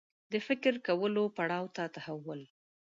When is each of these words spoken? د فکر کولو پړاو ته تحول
د 0.31 0.33
فکر 0.47 0.73
کولو 0.87 1.23
پړاو 1.35 1.65
ته 1.75 1.83
تحول 1.95 2.41